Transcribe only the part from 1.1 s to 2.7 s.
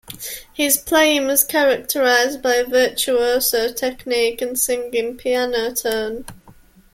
was characterized by a